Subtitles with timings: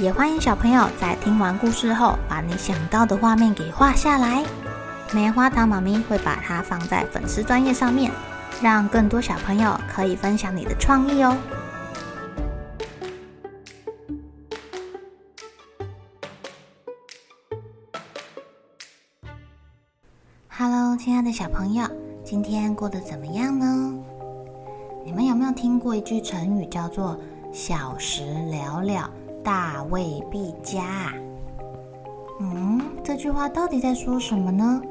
[0.00, 4.44] 也欢迎小朋友在听完故事后，把你想到的画面给画下来。
[5.12, 8.10] 棉花糖妈咪会把它放在粉丝专页上面，
[8.60, 11.36] 让更多小朋友可以分享你的创意哦。
[20.48, 21.86] Hello，亲爱的小朋友，
[22.24, 23.94] 今天过得怎么样呢？
[25.04, 27.16] 你们有没有听过一句成语叫做
[27.54, 29.08] “小时了了”？
[29.44, 31.12] 大未必加。
[32.40, 34.82] 嗯，这句话到底在说什么呢？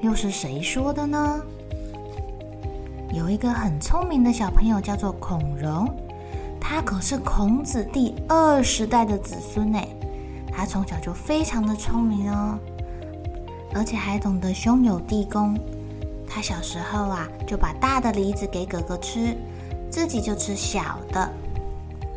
[0.00, 1.40] 又是谁说的呢？
[3.14, 5.88] 有一个很聪明的小朋友叫做孔融，
[6.60, 9.78] 他可是孔子第二十代的子孙呢。
[10.50, 12.58] 他从小就非常的聪明哦，
[13.74, 15.56] 而且还懂得兄友弟恭。
[16.28, 19.36] 他小时候啊，就把大的梨子给哥哥吃，
[19.90, 21.30] 自己就吃小的。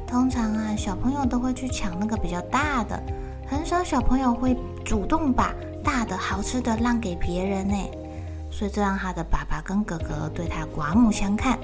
[0.07, 3.01] 通常啊，小朋友都会去抢那个比较大的，
[3.47, 5.53] 很少小朋友会主动把
[5.83, 7.75] 大的好吃的让给别人呢。
[8.51, 11.59] 所以这让他的爸爸跟哥哥对他刮目相看。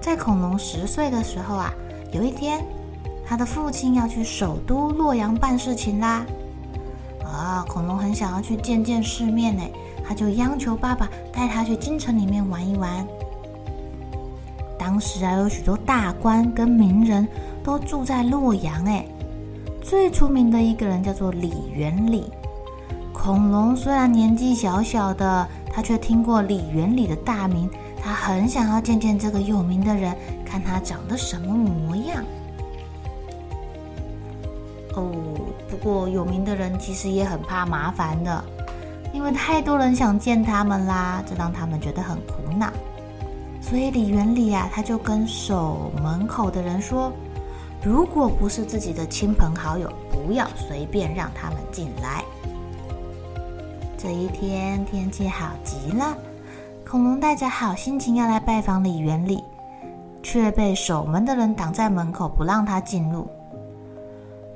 [0.00, 1.70] 在恐龙十岁的时候啊，
[2.12, 2.64] 有一天，
[3.26, 6.24] 他的父亲要去首都洛阳办事情啦。
[7.22, 9.62] 啊，恐龙很想要去见见世面呢，
[10.06, 13.06] 他就央求爸爸带他去京城里面玩一玩。
[14.80, 17.28] 当时啊，有许多大官跟名人
[17.62, 18.82] 都住在洛阳。
[18.86, 19.04] 哎，
[19.82, 22.32] 最出名的一个人叫做李元礼。
[23.12, 27.68] 孔融虽然年纪小小的，他却听过李元礼的大名。
[28.02, 30.16] 他很想要见见这个有名的人，
[30.46, 32.24] 看他长得什么模样。
[34.94, 35.12] 哦，
[35.68, 38.42] 不过有名的人其实也很怕麻烦的，
[39.12, 42.72] 因为太多人想见他们啦，这让他们觉得很苦恼。
[43.60, 47.12] 所以李元礼啊，他就跟守门口的人说
[47.84, 52.24] ：“如果不是自己的亲朋好友，不要随便让他们进来。”
[53.96, 56.16] 这一天天气好极了，
[56.88, 59.44] 恐龙带着好心情要来拜访李元礼，
[60.22, 63.28] 却被守门的人挡在门口，不让他进入。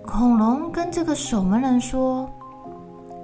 [0.03, 2.29] 恐龙跟这个守门人说：“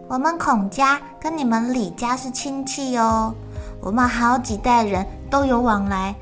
[0.08, 3.34] 我们孔家跟你们李家是亲戚哦。”
[3.82, 6.14] 我们好几代人都有往来，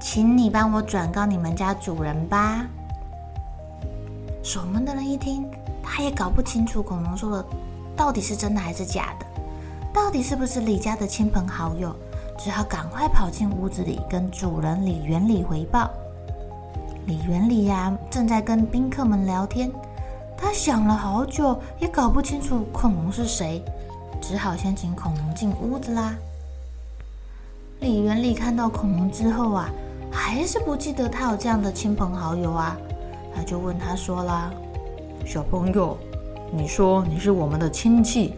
[0.00, 2.66] 请你帮我转告你们家主人吧。
[4.42, 5.46] 守门的人一听，
[5.82, 7.44] 他也搞不清楚恐龙说的
[7.94, 9.26] 到底是真的还是假的，
[9.92, 11.94] 到底是不是李家的亲朋好友，
[12.38, 15.90] 只好赶快跑进屋子里跟主人李元礼回报。
[17.06, 19.70] 李元礼呀，正在跟宾客们聊天，
[20.38, 23.62] 他想了好久也搞不清楚恐龙是谁，
[24.22, 26.14] 只好先请恐龙进屋子啦。
[27.80, 29.68] 李元礼看到恐龙之后啊，
[30.10, 32.76] 还是不记得他有这样的亲朋好友啊，
[33.34, 34.50] 他就问他说啦
[35.26, 35.96] ：“小朋友，
[36.50, 38.34] 你说你是我们的亲戚，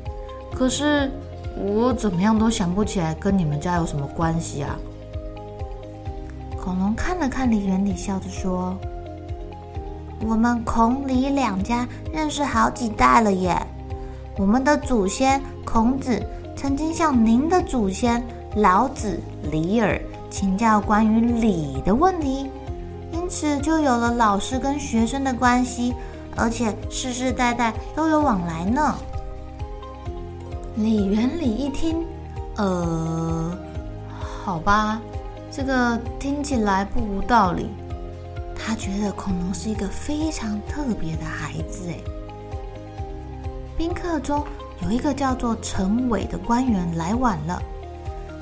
[0.52, 1.10] 可是
[1.56, 4.76] 我怎么样都想不起来跟你们家有什么关系啊？”
[6.60, 8.76] 恐龙看了看李元礼，笑着说
[10.26, 13.56] ：“我们孔李两家认识好几代了耶，
[14.36, 16.20] 我们的祖先孔子
[16.56, 18.20] 曾经向您的祖先。”
[18.56, 20.00] 老子、李耳
[20.30, 22.50] 请教关于礼的问题，
[23.12, 25.94] 因此就有了老师跟学生的关系，
[26.34, 28.94] 而且世世代代都有往来呢。
[30.76, 32.02] 李元礼一听，
[32.56, 33.54] 呃，
[34.42, 35.02] 好吧，
[35.50, 37.68] 这个听起来不无道理。
[38.58, 41.90] 他觉得恐龙是一个非常特别的孩子。
[41.90, 41.98] 哎，
[43.76, 44.42] 宾客中
[44.82, 47.62] 有一个叫做陈伟的官员来晚了。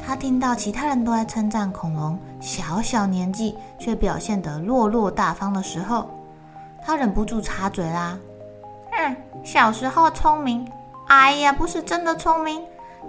[0.06, 6.08] 他听到其他人都在称赞恐龙小小年纪却表现得落落大方的时候，
[6.84, 8.18] 他忍不住插嘴啦
[8.92, 10.70] ：“嗯，小时候聪明，
[11.08, 12.62] 哎呀，不是真的聪明，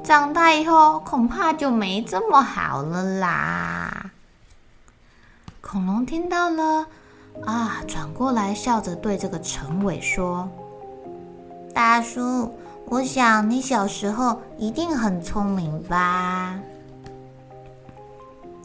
[0.03, 4.12] 长大以后恐怕就没这么好了啦。”
[5.62, 6.86] 恐龙听到了，
[7.45, 10.48] 啊，转过来笑着对这个陈伟说
[11.75, 12.53] ：“大叔，
[12.86, 16.57] 我想你小时候一定很聪明吧？”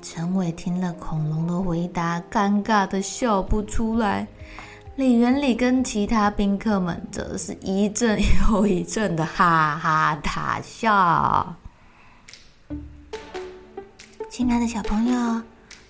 [0.03, 4.27] 陈伟听了恐龙的回答，尴尬的笑不出来，
[4.97, 8.19] 李元礼跟其他宾客们则是一阵
[8.49, 11.55] 又一阵的哈哈大笑。
[14.31, 15.43] 亲爱的小朋友，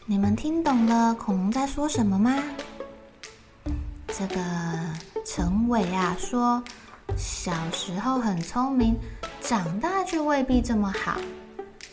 [0.06, 2.36] 你们听懂了恐龙在说什么吗？
[4.08, 4.40] 这个
[5.24, 6.60] 陈伟啊说，
[7.16, 8.96] 小时候很聪明，
[9.40, 11.16] 长大却未必这么好，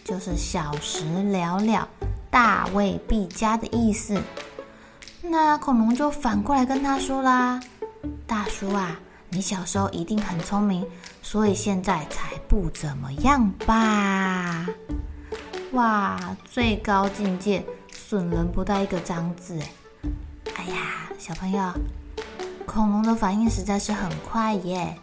[0.03, 1.87] 就是小时了了，
[2.29, 4.21] 大未必佳的意思。
[5.21, 7.59] 那恐龙就反过来跟他说啦
[8.25, 10.85] ：“大叔啊，你小时候一定很聪明，
[11.21, 14.68] 所以现在才不怎么样吧？”
[15.74, 19.71] 哇，最高境界，损人不带一个脏字哎！
[20.56, 21.74] 哎呀，小朋友，
[22.65, 24.97] 恐龙的反应实在是很快耶，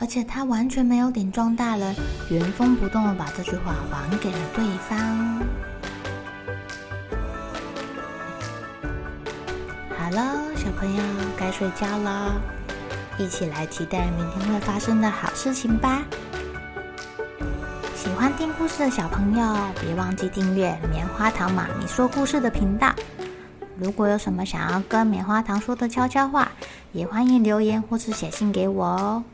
[0.00, 1.94] 而且他完全没有顶撞大人，
[2.30, 5.40] 原封不动的把这句话还给了对方。
[9.96, 11.02] 好了，小朋友
[11.38, 12.34] 该睡觉了，
[13.18, 16.02] 一起来期待明天会发生的好事情吧！
[17.96, 22.92] 喜欢听故事的小朋友，别忘记订阅棉花糖妈咪说故事的频道。
[23.78, 26.52] 如果有什么想要跟棉花糖说的悄悄话，
[26.92, 29.24] 也欢迎留言或是写信给我哦。